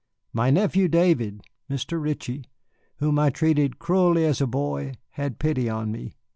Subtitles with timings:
[0.33, 2.01] My nephew David Mr.
[2.01, 2.45] Ritchie
[2.97, 6.15] whom I treated cruelly as a boy, had pity on me.